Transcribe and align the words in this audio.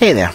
Hey 0.00 0.14
there. 0.14 0.32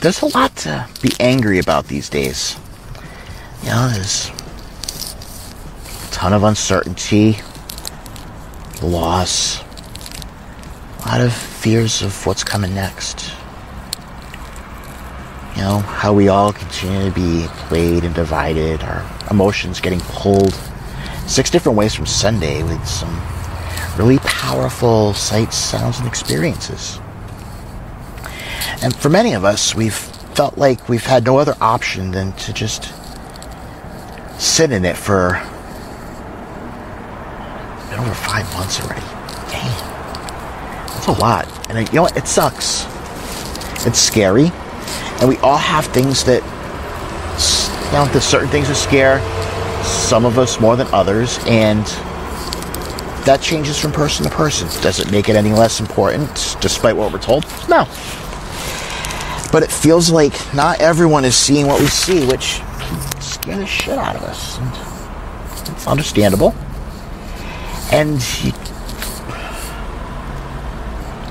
There's 0.00 0.20
a 0.22 0.36
lot 0.36 0.56
to 0.56 0.88
be 1.00 1.12
angry 1.20 1.60
about 1.60 1.86
these 1.86 2.08
days. 2.08 2.56
You 3.62 3.68
know, 3.68 3.88
there's 3.90 4.30
a 6.08 6.10
ton 6.10 6.32
of 6.32 6.42
uncertainty, 6.42 7.36
loss, 8.82 9.60
a 9.60 11.08
lot 11.08 11.20
of 11.20 11.32
fears 11.32 12.02
of 12.02 12.26
what's 12.26 12.42
coming 12.42 12.74
next. 12.74 13.30
You 15.54 15.62
know, 15.62 15.78
how 15.78 16.12
we 16.12 16.26
all 16.26 16.52
continue 16.52 17.10
to 17.10 17.14
be 17.14 17.46
played 17.68 18.02
and 18.02 18.12
divided, 18.12 18.82
our 18.82 19.08
emotions 19.30 19.78
getting 19.78 20.00
pulled 20.00 20.52
six 21.28 21.48
different 21.48 21.78
ways 21.78 21.94
from 21.94 22.06
Sunday 22.06 22.64
with 22.64 22.84
some 22.84 23.22
really 23.96 24.18
powerful 24.18 25.14
sights, 25.14 25.56
sounds, 25.56 26.00
and 26.00 26.08
experiences. 26.08 26.98
And 28.84 28.94
for 28.94 29.08
many 29.08 29.32
of 29.32 29.46
us, 29.46 29.74
we've 29.74 29.94
felt 29.94 30.58
like 30.58 30.90
we've 30.90 31.06
had 31.06 31.24
no 31.24 31.38
other 31.38 31.54
option 31.58 32.10
than 32.10 32.32
to 32.34 32.52
just 32.52 32.92
sit 34.38 34.72
in 34.72 34.84
it 34.84 34.94
for 34.94 35.40
been 37.88 37.98
over 37.98 38.12
five 38.12 38.44
months 38.52 38.82
already. 38.82 39.00
Damn. 39.50 39.72
That's 40.86 41.06
a 41.06 41.12
lot. 41.12 41.70
And 41.70 41.88
you 41.88 41.94
know 41.94 42.02
what? 42.02 42.14
It 42.18 42.28
sucks. 42.28 42.84
It's 43.86 43.98
scary. 43.98 44.52
And 45.18 45.30
we 45.30 45.38
all 45.38 45.56
have 45.56 45.86
things 45.86 46.22
that, 46.24 46.42
you 46.42 47.92
know, 47.92 48.04
that 48.12 48.20
certain 48.20 48.48
things 48.48 48.68
that 48.68 48.74
scare 48.74 49.18
some 49.82 50.26
of 50.26 50.38
us 50.38 50.60
more 50.60 50.76
than 50.76 50.88
others. 50.88 51.38
And 51.46 51.86
that 53.24 53.40
changes 53.40 53.78
from 53.78 53.92
person 53.92 54.24
to 54.24 54.30
person. 54.30 54.68
Does 54.82 55.00
it 55.00 55.10
make 55.10 55.30
it 55.30 55.36
any 55.36 55.54
less 55.54 55.80
important 55.80 56.58
despite 56.60 56.94
what 56.94 57.10
we're 57.10 57.18
told? 57.18 57.46
No. 57.66 57.88
But 59.54 59.62
it 59.62 59.70
feels 59.70 60.10
like 60.10 60.32
not 60.52 60.80
everyone 60.80 61.24
is 61.24 61.36
seeing 61.36 61.68
what 61.68 61.80
we 61.80 61.86
see, 61.86 62.26
which 62.26 62.60
scare 63.22 63.56
the 63.56 63.64
shit 63.64 63.96
out 63.96 64.16
of 64.16 64.24
us. 64.24 64.58
It's 65.70 65.86
understandable. 65.86 66.52
And 67.92 68.14
you, 68.42 68.50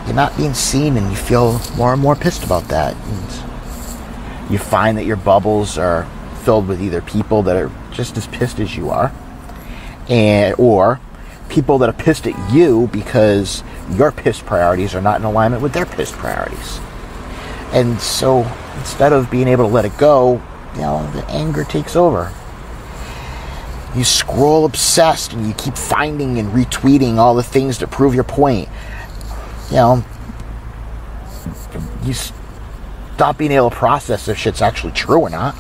you're 0.06 0.16
not 0.16 0.38
being 0.38 0.54
seen, 0.54 0.96
and 0.96 1.10
you 1.10 1.18
feel 1.18 1.60
more 1.76 1.92
and 1.92 2.02
more 2.02 2.16
pissed 2.16 2.46
about 2.46 2.70
that. 2.70 2.96
And 2.96 4.50
you 4.50 4.58
find 4.58 4.98
that 4.98 5.04
your 5.04 5.18
bubbles 5.18 5.78
are 5.78 6.08
filled 6.46 6.70
with 6.70 6.82
either 6.82 7.02
people 7.02 7.44
that 7.44 7.58
are 7.58 7.70
just 7.92 8.16
as 8.16 8.26
pissed 8.28 8.62
as 8.62 8.78
you 8.78 8.90
are, 8.90 9.12
and 10.08 10.56
or 10.58 11.02
people 11.50 11.78
that 11.80 11.90
are 11.90 11.92
pissed 11.92 12.26
at 12.26 12.54
you 12.54 12.88
because 12.94 13.66
your 13.92 14.14
pissed 14.14 14.46
priorities 14.46 14.96
are 14.96 15.02
not 15.02 15.20
in 15.20 15.26
alignment 15.26 15.62
with 15.62 15.74
their 15.74 15.86
pissed 15.86 16.14
priorities. 16.14 16.80
And 17.74 18.00
so 18.00 18.44
instead 18.78 19.12
of 19.14 19.30
being 19.30 19.48
able 19.48 19.68
to 19.68 19.74
let 19.74 19.86
it 19.86 19.98
go, 19.98 20.42
you 20.76 20.82
know, 20.82 21.10
the 21.14 21.26
anger 21.30 21.64
takes 21.64 21.96
over. 21.96 22.32
You 23.96 24.04
scroll 24.04 24.66
obsessed 24.66 25.34
and 25.34 25.46
you 25.46 25.54
keep 25.54 25.76
finding 25.76 26.40
and 26.40 26.52
retweeting 26.52 27.18
all 27.18 27.36
the 27.36 27.44
things 27.44 27.80
that 27.80 27.92
prove 27.92 28.16
your 28.16 28.24
point. 28.24 28.70
You 29.70 29.76
know, 29.76 30.06
you 32.04 32.14
stop 32.14 33.38
being 33.38 33.52
able 33.52 33.70
to 33.70 33.76
process 33.76 34.28
if 34.28 34.38
shit's 34.38 34.62
actually 34.62 34.94
true 34.94 35.20
or 35.20 35.30
not. 35.30 35.56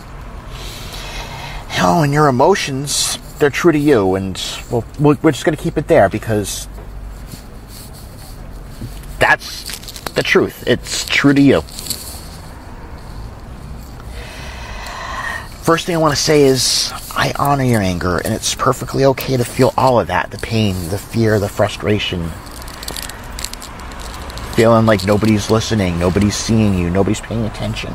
You 1.75 1.81
know, 1.81 2.03
and 2.03 2.13
your 2.13 2.27
emotions 2.27 3.19
they're 3.43 3.49
true 3.49 3.73
to 3.73 3.77
you, 3.77 4.15
and 4.15 4.41
well, 4.71 4.85
we're 4.99 5.31
just 5.31 5.43
going 5.43 5.57
to 5.57 5.61
keep 5.61 5.77
it 5.77 5.89
there 5.89 6.07
because 6.07 6.69
that's 9.19 9.99
the 10.11 10.23
truth. 10.23 10.65
It's 10.65 11.05
true 11.05 11.33
to 11.33 11.41
you. 11.41 11.61
First 15.63 15.85
thing 15.85 15.95
I 15.95 15.99
want 15.99 16.13
to 16.13 16.21
say 16.21 16.43
is 16.43 16.91
I 17.11 17.31
honor 17.39 17.63
your 17.63 17.81
anger, 17.81 18.17
and 18.17 18.33
it's 18.33 18.53
perfectly 18.53 19.05
okay 19.05 19.37
to 19.37 19.45
feel 19.45 19.73
all 19.77 19.97
of 19.97 20.07
that 20.07 20.29
the 20.29 20.37
pain, 20.37 20.89
the 20.89 20.97
fear, 20.97 21.39
the 21.39 21.47
frustration. 21.47 22.29
Feeling 24.55 24.85
like 24.85 25.05
nobody's 25.05 25.49
listening, 25.49 25.97
nobody's 25.97 26.35
seeing 26.35 26.77
you, 26.77 26.89
nobody's 26.89 27.21
paying 27.21 27.45
attention. 27.45 27.93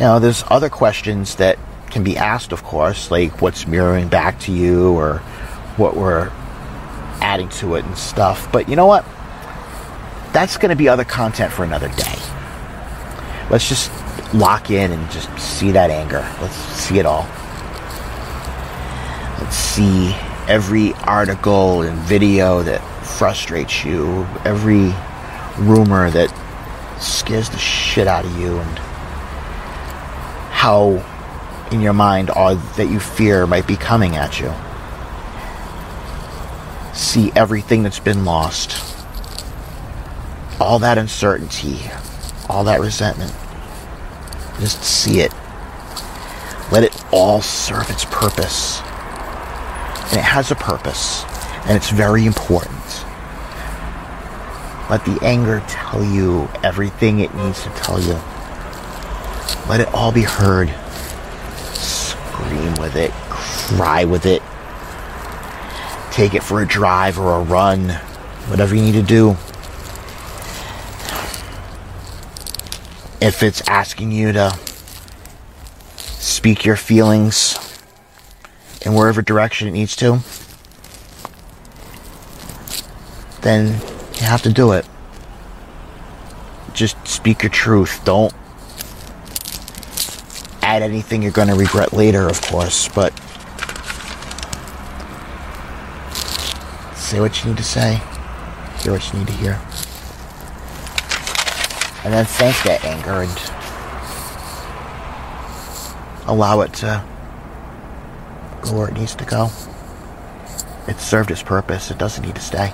Now, 0.00 0.18
there's 0.18 0.42
other 0.48 0.68
questions 0.68 1.36
that 1.36 1.60
can 1.90 2.02
be 2.02 2.16
asked, 2.16 2.50
of 2.50 2.64
course, 2.64 3.12
like 3.12 3.40
what's 3.40 3.68
mirroring 3.68 4.08
back 4.08 4.40
to 4.40 4.52
you 4.52 4.90
or 4.94 5.18
what 5.76 5.96
we're 5.96 6.32
adding 7.20 7.50
to 7.50 7.76
it 7.76 7.84
and 7.84 7.96
stuff. 7.96 8.50
But 8.50 8.68
you 8.68 8.74
know 8.74 8.86
what? 8.86 9.04
That's 10.32 10.56
going 10.56 10.70
to 10.70 10.76
be 10.76 10.88
other 10.88 11.04
content 11.04 11.52
for 11.52 11.62
another 11.62 11.88
day. 11.90 12.18
Let's 13.48 13.68
just 13.68 13.92
lock 14.34 14.70
in 14.70 14.92
and 14.92 15.10
just 15.10 15.36
see 15.38 15.70
that 15.72 15.90
anger. 15.90 16.20
Let's 16.40 16.54
see 16.54 16.98
it 16.98 17.06
all. 17.06 17.26
Let's 19.40 19.56
see 19.56 20.14
every 20.48 20.94
article 20.94 21.82
and 21.82 21.98
video 22.00 22.62
that 22.62 22.80
frustrates 23.04 23.84
you, 23.84 24.26
every 24.44 24.92
rumor 25.58 26.10
that 26.10 26.28
scares 27.00 27.48
the 27.50 27.58
shit 27.58 28.06
out 28.06 28.24
of 28.24 28.38
you, 28.38 28.58
and 28.58 28.78
how 30.50 31.04
in 31.70 31.80
your 31.80 31.92
mind 31.92 32.30
all 32.30 32.56
that 32.56 32.86
you 32.86 32.98
fear 32.98 33.46
might 33.46 33.66
be 33.66 33.76
coming 33.76 34.16
at 34.16 34.40
you. 34.40 34.52
See 36.94 37.30
everything 37.36 37.82
that's 37.82 38.00
been 38.00 38.24
lost. 38.24 38.84
All 40.60 40.80
that 40.80 40.98
uncertainty, 40.98 41.78
all 42.48 42.64
that 42.64 42.80
resentment. 42.80 43.32
Just 44.60 44.82
see 44.82 45.20
it. 45.20 45.32
Let 46.70 46.84
it 46.84 47.04
all 47.12 47.40
serve 47.40 47.88
its 47.90 48.04
purpose. 48.06 48.80
And 50.10 50.18
it 50.18 50.24
has 50.24 50.50
a 50.50 50.54
purpose, 50.54 51.24
and 51.66 51.76
it's 51.76 51.90
very 51.90 52.26
important. 52.26 52.74
Let 54.90 55.04
the 55.04 55.18
anger 55.22 55.62
tell 55.68 56.02
you 56.02 56.48
everything 56.62 57.20
it 57.20 57.34
needs 57.34 57.62
to 57.62 57.70
tell 57.70 58.00
you. 58.00 58.18
Let 59.68 59.80
it 59.80 59.88
all 59.92 60.12
be 60.12 60.22
heard 60.22 60.74
scream 61.74 62.74
with 62.80 62.96
it, 62.96 63.10
cry 63.30 64.04
with 64.04 64.24
it, 64.24 64.42
take 66.12 66.34
it 66.34 66.42
for 66.42 66.62
a 66.62 66.66
drive 66.66 67.18
or 67.18 67.36
a 67.36 67.42
run, 67.42 67.90
whatever 68.48 68.74
you 68.74 68.82
need 68.82 68.92
to 68.92 69.02
do. 69.02 69.36
If 73.20 73.42
it's 73.42 73.60
asking 73.68 74.12
you 74.12 74.32
to 74.32 74.56
speak 75.96 76.64
your 76.64 76.76
feelings 76.76 77.58
in 78.82 78.94
wherever 78.94 79.22
direction 79.22 79.66
it 79.66 79.72
needs 79.72 79.96
to, 79.96 80.20
then 83.42 83.80
you 84.14 84.26
have 84.26 84.42
to 84.42 84.52
do 84.52 84.72
it. 84.72 84.86
Just 86.74 86.96
speak 87.08 87.42
your 87.42 87.50
truth. 87.50 88.00
Don't 88.04 88.32
add 90.62 90.82
anything 90.82 91.22
you're 91.22 91.32
going 91.32 91.48
to 91.48 91.54
regret 91.54 91.92
later, 91.92 92.28
of 92.28 92.40
course, 92.42 92.88
but 92.88 93.12
say 96.94 97.20
what 97.20 97.42
you 97.42 97.50
need 97.50 97.56
to 97.56 97.64
say, 97.64 98.00
hear 98.82 98.92
what 98.92 99.12
you 99.12 99.18
need 99.18 99.26
to 99.26 99.32
hear. 99.32 99.58
And 102.08 102.14
then 102.14 102.24
thank 102.24 102.56
that 102.62 102.82
anger 102.86 103.20
and 103.20 103.28
allow 106.26 106.62
it 106.62 106.72
to 106.76 107.04
go 108.62 108.78
where 108.78 108.88
it 108.88 108.94
needs 108.94 109.14
to 109.16 109.26
go. 109.26 109.50
It 110.88 110.98
served 111.00 111.30
its 111.30 111.42
purpose, 111.42 111.90
it 111.90 111.98
doesn't 111.98 112.24
need 112.24 112.34
to 112.36 112.40
stay. 112.40 112.72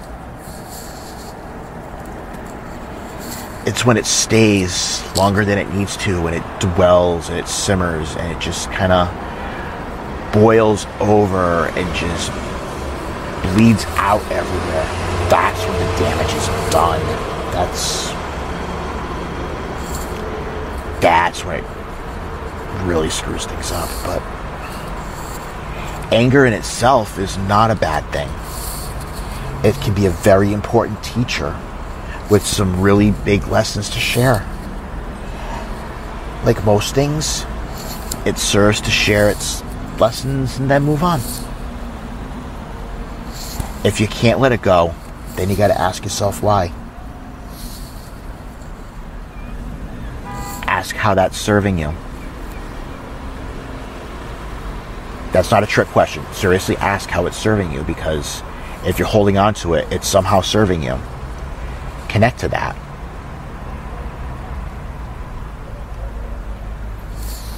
it's 3.66 3.84
when 3.84 3.96
it 3.96 4.06
stays 4.06 5.02
longer 5.16 5.44
than 5.44 5.58
it 5.58 5.68
needs 5.74 5.96
to, 5.96 6.22
when 6.22 6.34
it 6.34 6.60
dwells 6.60 7.28
and 7.28 7.36
it 7.36 7.48
simmers 7.48 8.14
and 8.14 8.30
it 8.30 8.38
just 8.38 8.70
kind 8.70 8.92
of 8.92 10.32
boils 10.32 10.86
over 11.00 11.66
and 11.70 11.96
just 11.96 12.30
bleeds 13.42 13.84
out 13.96 14.22
everywhere. 14.30 14.84
That's 15.28 15.60
when 15.66 15.72
the 15.72 15.98
damage 15.98 16.34
is 16.34 16.46
done. 16.72 17.00
That's 17.50 18.13
that's 21.04 21.44
when 21.44 21.62
it 21.62 21.64
really 22.84 23.10
screws 23.10 23.44
things 23.44 23.70
up. 23.72 23.90
But 24.06 24.22
anger 26.10 26.46
in 26.46 26.54
itself 26.54 27.18
is 27.18 27.36
not 27.36 27.70
a 27.70 27.74
bad 27.74 28.10
thing. 28.10 28.30
It 29.62 29.78
can 29.82 29.94
be 29.94 30.06
a 30.06 30.10
very 30.10 30.54
important 30.54 31.04
teacher 31.04 31.60
with 32.30 32.46
some 32.46 32.80
really 32.80 33.10
big 33.10 33.46
lessons 33.48 33.90
to 33.90 33.98
share. 33.98 34.48
Like 36.42 36.64
most 36.64 36.94
things, 36.94 37.44
it 38.24 38.38
serves 38.38 38.80
to 38.80 38.90
share 38.90 39.28
its 39.28 39.62
lessons 40.00 40.58
and 40.58 40.70
then 40.70 40.84
move 40.84 41.02
on. 41.02 41.20
If 43.84 44.00
you 44.00 44.06
can't 44.06 44.40
let 44.40 44.52
it 44.52 44.62
go, 44.62 44.94
then 45.36 45.50
you 45.50 45.56
got 45.56 45.68
to 45.68 45.78
ask 45.78 46.02
yourself 46.02 46.42
why. 46.42 46.72
How 51.04 51.14
that's 51.14 51.36
serving 51.36 51.78
you. 51.78 51.92
That's 55.32 55.50
not 55.50 55.62
a 55.62 55.66
trick 55.66 55.86
question. 55.88 56.24
Seriously 56.32 56.78
ask 56.78 57.10
how 57.10 57.26
it's 57.26 57.36
serving 57.36 57.72
you 57.72 57.82
because 57.82 58.42
if 58.86 58.98
you're 58.98 59.06
holding 59.06 59.36
on 59.36 59.52
to 59.54 59.74
it, 59.74 59.86
it's 59.92 60.08
somehow 60.08 60.40
serving 60.40 60.82
you. 60.82 60.98
Connect 62.08 62.40
to 62.40 62.48
that. 62.48 62.74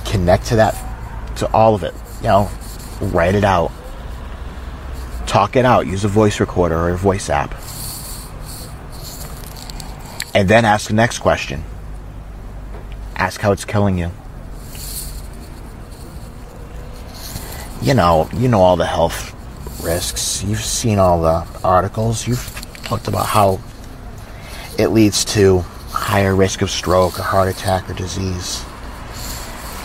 Connect 0.06 0.46
to 0.46 0.56
that, 0.56 1.36
to 1.36 1.46
all 1.52 1.76
of 1.76 1.84
it. 1.84 1.94
You 2.22 2.28
know, 2.28 2.50
write 3.00 3.36
it 3.36 3.44
out. 3.44 3.70
Talk 5.28 5.54
it 5.54 5.64
out. 5.64 5.86
Use 5.86 6.04
a 6.04 6.08
voice 6.08 6.40
recorder 6.40 6.76
or 6.76 6.90
a 6.90 6.96
voice 6.96 7.30
app. 7.30 7.54
And 10.34 10.48
then 10.48 10.64
ask 10.64 10.88
the 10.88 10.94
next 10.94 11.20
question. 11.20 11.62
Ask 13.16 13.40
how 13.40 13.52
it's 13.52 13.64
killing 13.64 13.98
you. 13.98 14.12
you 17.86 17.94
know, 17.94 18.28
you 18.34 18.48
know 18.48 18.60
all 18.60 18.76
the 18.76 18.86
health 18.86 19.32
risks. 19.84 20.42
You've 20.42 20.64
seen 20.64 20.98
all 20.98 21.20
the 21.22 21.46
articles. 21.62 22.26
You've 22.26 22.44
talked 22.82 23.06
about 23.06 23.26
how 23.26 23.60
it 24.76 24.88
leads 24.88 25.24
to 25.26 25.60
higher 25.90 26.34
risk 26.34 26.62
of 26.62 26.70
stroke 26.70 27.18
or 27.18 27.22
heart 27.22 27.48
attack 27.48 27.88
or 27.88 27.94
disease. 27.94 28.64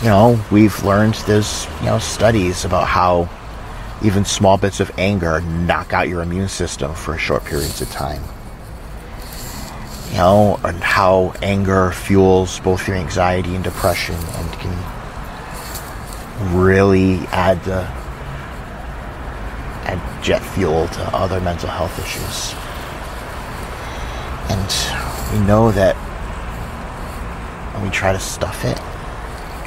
You 0.02 0.08
know, 0.08 0.44
we've 0.50 0.82
learned 0.82 1.14
there's, 1.26 1.68
you 1.78 1.86
know, 1.86 2.00
studies 2.00 2.64
about 2.64 2.88
how 2.88 3.28
even 4.02 4.24
small 4.24 4.58
bits 4.58 4.80
of 4.80 4.90
anger 4.98 5.40
knock 5.40 5.92
out 5.92 6.08
your 6.08 6.22
immune 6.22 6.48
system 6.48 6.94
for 6.94 7.16
short 7.16 7.44
periods 7.44 7.80
of 7.80 7.90
time. 7.92 8.22
You 10.12 10.18
know, 10.18 10.60
and 10.62 10.82
how 10.82 11.32
anger 11.42 11.90
fuels 11.90 12.60
both 12.60 12.86
your 12.86 12.98
anxiety 12.98 13.54
and 13.54 13.64
depression 13.64 14.14
and 14.14 14.52
can 14.52 16.54
really 16.54 17.20
add 17.28 17.64
the 17.64 17.80
add 19.88 20.22
jet 20.22 20.40
fuel 20.40 20.86
to 20.88 21.16
other 21.16 21.40
mental 21.40 21.70
health 21.70 21.98
issues. 21.98 22.52
And 24.50 24.70
we 25.32 25.46
know 25.46 25.72
that 25.72 25.96
when 27.74 27.84
we 27.84 27.90
try 27.90 28.12
to 28.12 28.20
stuff 28.20 28.66
it, 28.66 28.78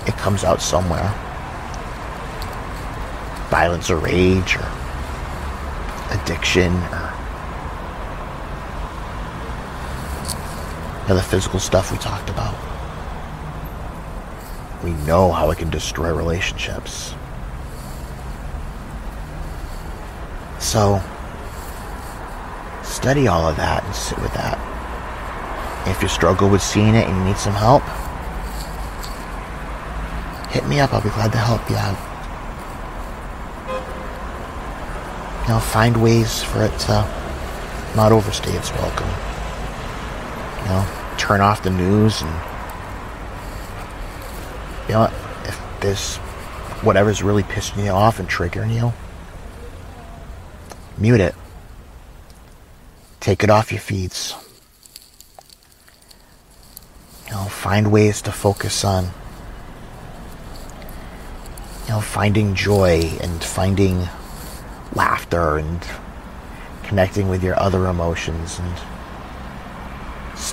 it 0.07 0.15
comes 0.17 0.43
out 0.43 0.61
somewhere. 0.61 1.11
Violence 3.49 3.89
or 3.89 3.97
rage 3.97 4.57
or 4.57 4.71
addiction 6.11 6.71
or 6.93 7.04
the 11.13 11.21
physical 11.21 11.59
stuff 11.59 11.91
we 11.91 11.97
talked 11.99 12.29
about. 12.29 12.55
We 14.83 14.91
know 15.05 15.31
how 15.31 15.51
it 15.51 15.59
can 15.59 15.69
destroy 15.69 16.11
relationships. 16.13 17.13
So, 20.59 21.01
study 22.83 23.27
all 23.27 23.47
of 23.47 23.55
that 23.57 23.83
and 23.83 23.95
sit 23.95 24.17
with 24.19 24.33
that. 24.33 24.57
If 25.87 26.01
you 26.01 26.07
struggle 26.07 26.49
with 26.49 26.63
seeing 26.63 26.95
it 26.95 27.07
and 27.07 27.15
you 27.15 27.23
need 27.23 27.37
some 27.37 27.53
help, 27.53 27.83
hit 30.51 30.67
me 30.67 30.79
up. 30.79 30.93
I'll 30.93 31.01
be 31.01 31.09
glad 31.09 31.31
to 31.33 31.37
help 31.37 31.69
you 31.69 31.75
out. 31.75 31.97
You 35.43 35.53
know, 35.53 35.59
find 35.59 36.01
ways 36.01 36.41
for 36.41 36.63
it 36.63 36.75
to 36.79 37.07
not 37.95 38.11
overstay 38.11 38.51
its 38.53 38.71
welcome. 38.71 39.34
You 40.65 40.71
know, 40.71 41.13
turn 41.17 41.41
off 41.41 41.63
the 41.63 41.69
news 41.69 42.21
and 42.21 42.31
you 44.87 44.93
know, 44.93 45.11
if 45.45 45.79
this 45.79 46.17
whatever's 46.81 47.23
really 47.23 47.43
pissing 47.43 47.83
you 47.83 47.91
off 47.91 48.19
and 48.19 48.27
triggering 48.27 48.73
you, 48.73 48.93
mute 50.97 51.21
it. 51.21 51.35
Take 53.19 53.43
it 53.43 53.49
off 53.49 53.71
your 53.71 53.81
feeds. 53.81 54.35
You 57.25 57.31
know, 57.31 57.45
find 57.45 57.91
ways 57.91 58.21
to 58.23 58.31
focus 58.31 58.83
on 58.83 59.05
you 61.85 61.91
know, 61.91 62.01
finding 62.01 62.55
joy 62.55 63.11
and 63.21 63.43
finding 63.43 64.07
laughter 64.95 65.57
and 65.57 65.79
connecting 66.83 67.29
with 67.29 67.43
your 67.43 67.59
other 67.59 67.85
emotions 67.87 68.59
and 68.59 68.94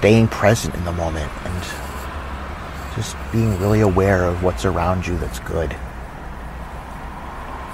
staying 0.02 0.26
present 0.26 0.74
in 0.74 0.84
the 0.84 0.90
moment 0.90 1.30
and 1.44 2.96
just 2.96 3.16
being 3.30 3.56
really 3.60 3.82
aware 3.82 4.24
of 4.24 4.42
what's 4.42 4.64
around 4.64 5.06
you 5.06 5.16
that's 5.18 5.38
good. 5.38 5.76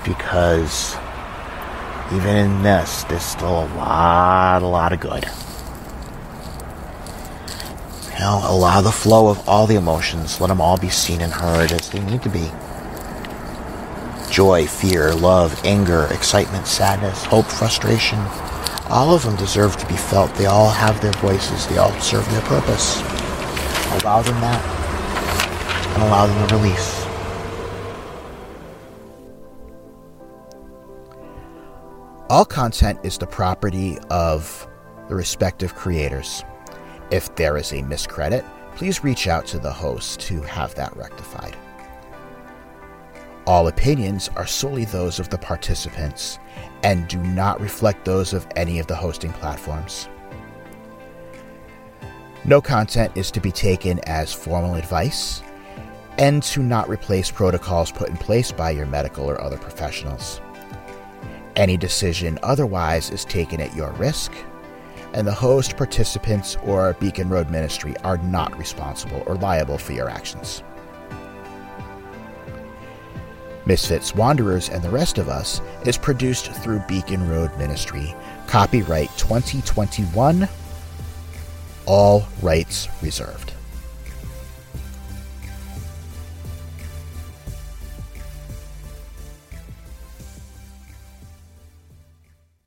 Because 0.05 0.95
even 2.13 2.37
in 2.37 2.63
this, 2.63 3.05
there's 3.05 3.23
still 3.23 3.65
a 3.65 3.69
lot, 3.77 4.63
a 4.63 4.67
lot 4.67 4.93
of 4.93 5.01
good. 5.01 5.25
You 8.13 8.19
know, 8.21 8.43
allow 8.45 8.83
the 8.83 8.93
flow 8.93 9.29
of 9.29 9.49
all 9.49 9.67
the 9.67 9.77
emotions. 9.77 10.39
Let 10.39 10.49
them 10.49 10.61
all 10.61 10.77
be 10.77 10.91
seen 10.91 11.23
and 11.23 11.33
heard 11.33 11.73
as 11.73 11.89
they 11.89 12.01
need 12.01 12.23
to 12.25 12.29
be. 12.29 12.51
Joy, 14.31 14.67
fear, 14.67 15.15
love, 15.15 15.59
anger, 15.65 16.07
excitement, 16.11 16.67
sadness, 16.67 17.25
hope, 17.25 17.47
frustration. 17.47 18.19
All 18.91 19.15
of 19.15 19.23
them 19.23 19.37
deserve 19.37 19.77
to 19.77 19.87
be 19.87 19.97
felt. 19.97 20.35
They 20.35 20.47
all 20.47 20.71
have 20.71 21.01
their 21.03 21.13
voices. 21.13 21.67
They 21.67 21.77
all 21.77 21.93
serve 22.01 22.29
their 22.31 22.41
purpose. 22.43 23.01
Allow 24.01 24.23
them 24.23 24.41
that 24.41 24.79
and 25.95 26.03
allow 26.05 26.27
them 26.27 26.49
to 26.49 26.57
release. 26.57 27.05
All 32.31 32.45
content 32.45 33.01
is 33.03 33.19
the 33.19 33.27
property 33.27 33.99
of 34.11 34.67
the 35.09 35.15
respective 35.15 35.75
creators. 35.75 36.45
If 37.11 37.35
there 37.37 37.57
is 37.57 37.73
a 37.73 37.83
miscredit, 37.83 38.45
please 38.77 39.03
reach 39.03 39.29
out 39.29 39.47
to 39.47 39.59
the 39.59 39.73
host 39.73 40.21
to 40.21 40.41
have 40.43 40.75
that 40.77 40.97
rectified. 40.97 41.57
All 43.49 43.69
opinions 43.69 44.29
are 44.37 44.47
solely 44.47 44.85
those 44.85 45.19
of 45.19 45.31
the 45.31 45.39
participants 45.39 46.39
and 46.83 47.09
do 47.09 47.17
not 47.17 47.63
reflect 47.63 48.05
those 48.05 48.35
of 48.35 48.47
any 48.57 48.79
of 48.79 48.87
the 48.87 48.95
hosting 48.95 49.33
platforms. 49.33 50.07
No 52.45 52.61
content 52.61 53.11
is 53.15 53.31
to 53.31 53.41
be 53.41 53.51
taken 53.51 54.01
as 54.01 54.35
formal 54.35 54.75
advice 54.75 55.43
and 56.19 56.43
to 56.43 56.63
not 56.63 56.91
replace 56.91 57.31
protocols 57.31 57.91
put 57.91 58.11
in 58.11 58.19
place 58.19 58.53
by 58.53 58.71
your 58.71 58.85
medical 58.85 59.25
or 59.25 59.41
other 59.41 59.57
professionals. 59.57 60.43
Any 61.57 61.79
decision 61.79 62.39
otherwise 62.43 63.09
is 63.09 63.25
taken 63.25 63.63
at 63.63 63.75
your 63.75 63.93
risk, 63.93 64.31
and 65.15 65.27
the 65.27 65.33
host, 65.33 65.79
participants, 65.79 66.59
or 66.65 66.93
Beacon 67.01 67.31
Road 67.31 67.49
Ministry 67.49 67.97
are 68.05 68.19
not 68.19 68.55
responsible 68.59 69.23
or 69.27 69.37
liable 69.37 69.79
for 69.79 69.93
your 69.95 70.11
actions. 70.11 70.63
Misfits, 73.69 74.15
Wanderers, 74.15 74.71
and 74.71 74.83
the 74.83 74.89
Rest 74.89 75.19
of 75.19 75.29
Us 75.29 75.61
is 75.85 75.99
produced 75.99 76.51
through 76.51 76.79
Beacon 76.89 77.29
Road 77.29 77.55
Ministry. 77.59 78.15
Copyright 78.47 79.11
2021. 79.19 80.49
All 81.85 82.27
rights 82.41 82.89
reserved. 83.03 83.53